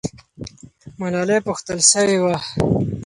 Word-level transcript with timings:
ملالۍ 0.99 1.39
پوښتل 1.47 1.79
سوې 1.91 2.17
وه. 2.23 2.35